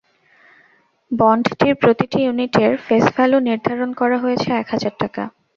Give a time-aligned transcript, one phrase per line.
[1.11, 5.23] বন্ডটির প্রতিটি ইউনিটের face value নির্ধারণ করা হয়েছে এক হাজার টাকা।